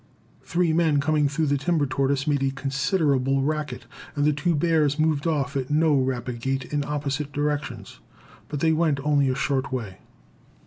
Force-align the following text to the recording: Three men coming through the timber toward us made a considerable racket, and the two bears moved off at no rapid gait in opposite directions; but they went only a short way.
Three 0.41 0.73
men 0.73 0.99
coming 0.99 1.29
through 1.29 1.45
the 1.45 1.59
timber 1.59 1.85
toward 1.85 2.09
us 2.09 2.25
made 2.25 2.41
a 2.41 2.49
considerable 2.49 3.43
racket, 3.43 3.85
and 4.15 4.25
the 4.25 4.33
two 4.33 4.55
bears 4.55 4.97
moved 4.97 5.27
off 5.27 5.55
at 5.55 5.69
no 5.69 5.93
rapid 5.93 6.41
gait 6.41 6.65
in 6.73 6.83
opposite 6.83 7.31
directions; 7.31 7.99
but 8.49 8.61
they 8.61 8.71
went 8.73 8.99
only 9.03 9.29
a 9.29 9.35
short 9.35 9.71
way. 9.71 9.99